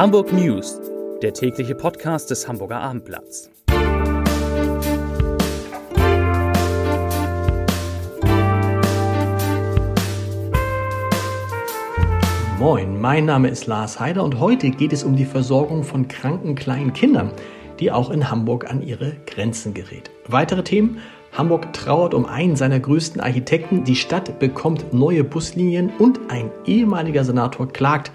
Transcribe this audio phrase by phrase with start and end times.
[0.00, 0.80] Hamburg News,
[1.20, 3.50] der tägliche Podcast des Hamburger Abendblatts.
[12.58, 16.54] Moin, mein Name ist Lars Heider und heute geht es um die Versorgung von kranken
[16.54, 17.30] kleinen Kindern,
[17.78, 20.10] die auch in Hamburg an ihre Grenzen gerät.
[20.26, 21.02] Weitere Themen
[21.36, 27.22] Hamburg trauert um einen seiner größten Architekten, die Stadt bekommt neue Buslinien und ein ehemaliger
[27.22, 28.10] Senator klagt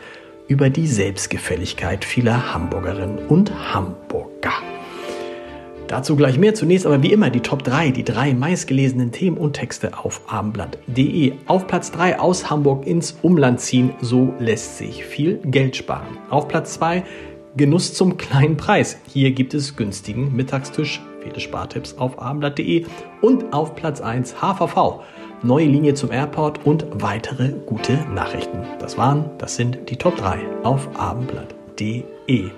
[0.48, 4.53] über die Selbstgefälligkeit vieler Hamburgerinnen und Hamburger.
[5.88, 6.55] Dazu gleich mehr.
[6.55, 11.34] Zunächst aber wie immer die Top 3, die drei meistgelesenen Themen und Texte auf abendblatt.de.
[11.45, 16.17] Auf Platz 3 aus Hamburg ins Umland ziehen, so lässt sich viel Geld sparen.
[16.30, 17.03] Auf Platz 2
[17.55, 18.98] Genuss zum kleinen Preis.
[19.08, 22.86] Hier gibt es günstigen Mittagstisch Viele Spartipps auf abendblatt.de
[23.22, 25.02] und auf Platz 1 HVV.
[25.44, 28.63] Neue Linie zum Airport und weitere gute Nachrichten.
[28.80, 32.50] Das waren, das sind die Top 3 auf abendblatt.de.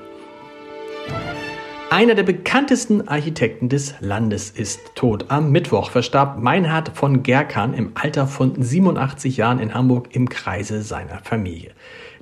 [1.89, 5.27] Einer der bekanntesten Architekten des Landes ist tot.
[5.29, 10.81] Am Mittwoch verstarb Meinhard von Gerkan im Alter von 87 Jahren in Hamburg im Kreise
[10.81, 11.71] seiner Familie.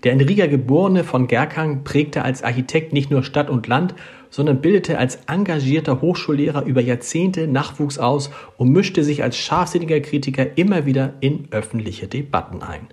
[0.04, 3.96] Der in Riga geborene von Gerkan prägte als Architekt nicht nur Stadt und Land,
[4.30, 10.58] sondern bildete als engagierter Hochschullehrer über Jahrzehnte Nachwuchs aus und mischte sich als scharfsinniger Kritiker
[10.60, 12.88] immer wieder in öffentliche Debatten ein.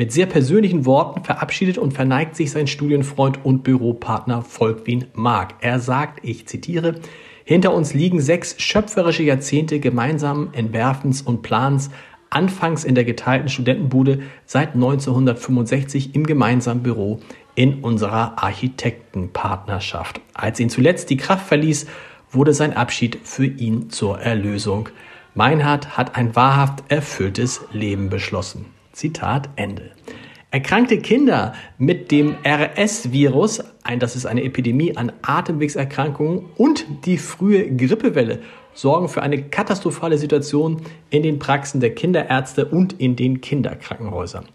[0.00, 5.56] Mit sehr persönlichen Worten verabschiedet und verneigt sich sein Studienfreund und Büropartner Volkwin Mark.
[5.60, 6.94] Er sagt, ich zitiere,
[7.44, 11.90] hinter uns liegen sechs schöpferische Jahrzehnte gemeinsamen Entwerfens und Plans,
[12.30, 17.20] anfangs in der geteilten Studentenbude, seit 1965 im gemeinsamen Büro
[17.54, 20.22] in unserer Architektenpartnerschaft.
[20.32, 21.84] Als ihn zuletzt die Kraft verließ,
[22.30, 24.88] wurde sein Abschied für ihn zur Erlösung.
[25.34, 28.79] Meinhard hat ein wahrhaft erfülltes Leben beschlossen.
[28.92, 29.90] Zitat Ende.
[30.52, 33.62] Erkrankte Kinder mit dem RS-Virus,
[33.98, 38.40] das ist eine Epidemie an Atemwegserkrankungen und die frühe Grippewelle
[38.74, 44.46] sorgen für eine katastrophale Situation in den Praxen der Kinderärzte und in den Kinderkrankenhäusern.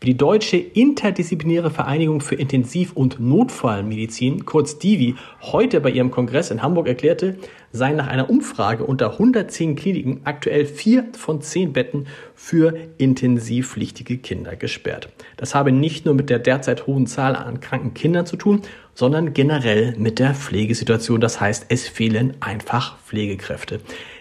[0.00, 6.52] Wie die Deutsche Interdisziplinäre Vereinigung für Intensiv- und Notfallmedizin, kurz DIVI, heute bei ihrem Kongress
[6.52, 7.36] in Hamburg erklärte,
[7.72, 12.06] seien nach einer Umfrage unter 110 Kliniken aktuell vier von zehn Betten
[12.36, 15.08] für intensivpflichtige Kinder gesperrt.
[15.36, 18.62] Das habe nicht nur mit der derzeit hohen Zahl an kranken Kindern zu tun,
[18.94, 21.20] sondern generell mit der Pflegesituation.
[21.20, 23.80] Das heißt, es fehlen einfach Pflegekräfte.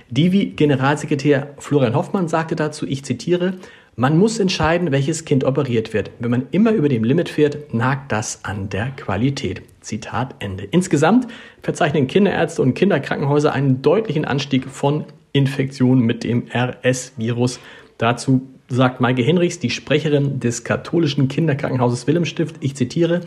[0.10, 3.54] Divi-Generalsekretär Florian Hoffmann sagte dazu, ich zitiere,
[4.00, 6.12] man muss entscheiden, welches Kind operiert wird.
[6.20, 9.64] Wenn man immer über dem Limit fährt, nagt das an der Qualität.
[9.82, 10.66] Zitat Ende.
[10.66, 11.26] Insgesamt
[11.64, 17.60] verzeichnen Kinderärzte und Kinderkrankenhäuser einen deutlichen Anstieg von Infektionen mit dem RS-Virus.
[17.98, 23.22] Dazu sagt Maike Hinrichs, die Sprecherin des katholischen Kinderkrankenhauses Wilhelmstift, ich zitiere,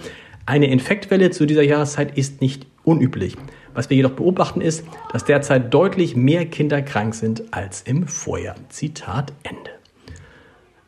[0.47, 3.37] eine Infektwelle zu dieser Jahreszeit ist nicht unüblich.
[3.75, 8.55] Was wir jedoch beobachten ist, dass derzeit deutlich mehr Kinder krank sind als im Vorjahr.
[8.69, 9.80] Zitat Ende.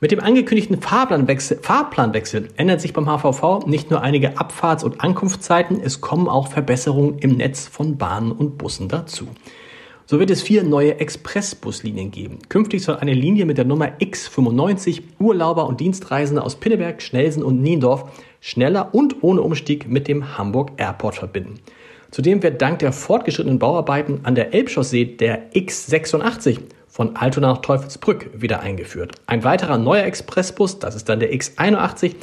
[0.03, 5.81] Mit dem angekündigten Fahrplanwechsel, Fahrplanwechsel ändert sich beim HVV nicht nur einige Abfahrts- und Ankunftszeiten,
[5.81, 9.29] es kommen auch Verbesserungen im Netz von Bahnen und Bussen dazu.
[10.07, 12.41] So wird es vier neue Expressbuslinien geben.
[12.49, 17.63] Künftig soll eine Linie mit der Nummer X95 Urlauber und Dienstreisende aus Pinneberg, Schnelsen und
[17.63, 21.61] Niendorf schneller und ohne Umstieg mit dem Hamburg Airport verbinden.
[22.11, 26.59] Zudem wird dank der fortgeschrittenen Bauarbeiten an der Elbchaussee der X86
[26.93, 29.13] von Altona nach Teufelsbrück wieder eingeführt.
[29.27, 32.15] Ein weiterer neuer Expressbus, das ist dann der X81,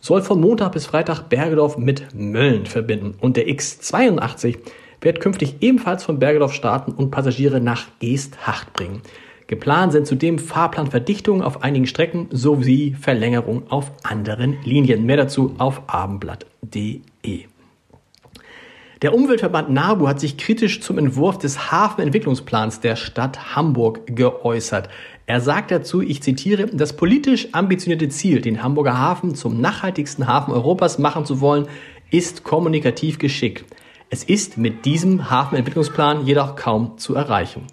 [0.00, 3.14] soll von Montag bis Freitag Bergedorf mit Mölln verbinden.
[3.20, 4.58] Und der X82
[5.00, 9.02] wird künftig ebenfalls von Bergedorf starten und Passagiere nach Geesthacht bringen.
[9.48, 15.04] Geplant sind zudem Fahrplanverdichtungen auf einigen Strecken sowie Verlängerung auf anderen Linien.
[15.04, 17.51] Mehr dazu auf abendblatt.de.
[19.02, 24.88] Der Umweltverband NABU hat sich kritisch zum Entwurf des Hafenentwicklungsplans der Stadt Hamburg geäußert.
[25.26, 30.54] Er sagt dazu, ich zitiere, das politisch ambitionierte Ziel, den Hamburger Hafen zum nachhaltigsten Hafen
[30.54, 31.66] Europas machen zu wollen,
[32.12, 33.64] ist kommunikativ geschickt.
[34.08, 37.66] Es ist mit diesem Hafenentwicklungsplan jedoch kaum zu erreichen.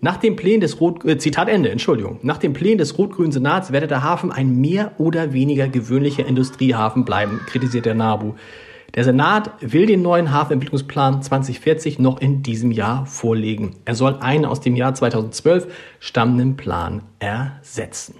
[0.00, 2.18] Nach dem Plänen des Rot äh, Zitat Ende, Entschuldigung.
[2.22, 7.04] Nach dem Plänen des rot-grünen Senats werde der Hafen ein mehr oder weniger gewöhnlicher Industriehafen
[7.04, 8.34] bleiben, kritisiert der NABU.
[8.94, 13.76] Der Senat will den neuen Hafenentwicklungsplan 2040 noch in diesem Jahr vorlegen.
[13.84, 15.66] Er soll einen aus dem Jahr 2012
[16.00, 18.14] stammenden Plan ersetzen.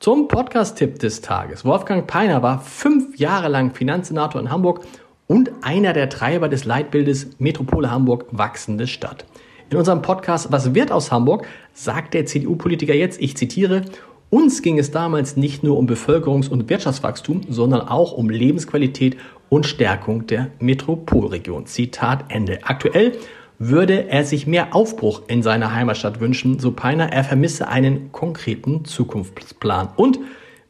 [0.00, 1.64] Zum Podcast-Tipp des Tages.
[1.64, 4.84] Wolfgang Peiner war fünf Jahre lang Finanzsenator in Hamburg
[5.26, 9.24] und einer der Treiber des Leitbildes Metropole Hamburg wachsende Stadt.
[9.70, 13.82] In unserem Podcast Was wird aus Hamburg sagt der CDU-Politiker jetzt, ich zitiere,
[14.30, 19.16] uns ging es damals nicht nur um Bevölkerungs- und Wirtschaftswachstum, sondern auch um Lebensqualität
[19.48, 21.66] und Stärkung der Metropolregion.
[21.66, 22.60] Zitat Ende.
[22.62, 23.12] Aktuell
[23.58, 27.12] würde er sich mehr Aufbruch in seiner Heimatstadt wünschen, so Peiner.
[27.12, 29.88] Er vermisse einen konkreten Zukunftsplan.
[29.96, 30.20] Und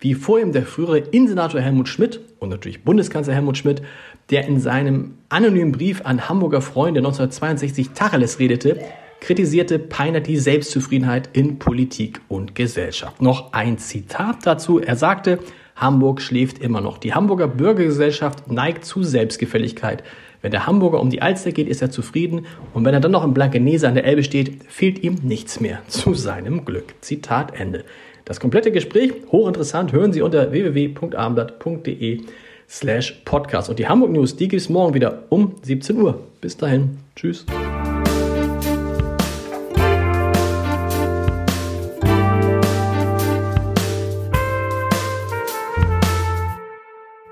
[0.00, 3.82] wie vor ihm der frühere Innensenator Helmut Schmidt und natürlich Bundeskanzler Helmut Schmidt,
[4.30, 8.80] der in seinem anonymen Brief an Hamburger Freunde 1962 Tacheles redete,
[9.20, 13.20] kritisierte Peiner die Selbstzufriedenheit in Politik und Gesellschaft.
[13.20, 14.78] Noch ein Zitat dazu.
[14.78, 15.40] Er sagte,
[15.78, 16.98] Hamburg schläft immer noch.
[16.98, 20.02] Die Hamburger Bürgergesellschaft neigt zu Selbstgefälligkeit.
[20.42, 23.24] Wenn der Hamburger um die Alster geht, ist er zufrieden und wenn er dann noch
[23.24, 26.94] in Blankenese an der Elbe steht, fehlt ihm nichts mehr zu seinem Glück.
[27.00, 27.84] Zitat Ende.
[28.24, 32.20] Das komplette Gespräch, hochinteressant, hören Sie unter www.abendblatt.de
[32.68, 33.70] slash podcast.
[33.70, 36.20] Und die Hamburg News, die gibt es morgen wieder um 17 Uhr.
[36.40, 36.98] Bis dahin.
[37.16, 37.46] Tschüss.